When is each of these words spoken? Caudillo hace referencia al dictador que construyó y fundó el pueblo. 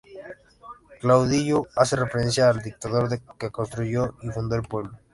Caudillo 0.99 1.67
hace 1.75 1.95
referencia 1.95 2.49
al 2.49 2.63
dictador 2.63 3.07
que 3.37 3.51
construyó 3.51 4.15
y 4.23 4.29
fundó 4.29 4.55
el 4.55 4.63
pueblo. 4.63 4.97